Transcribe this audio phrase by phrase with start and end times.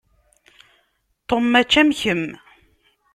[1.27, 2.23] Tom mačči am kemm.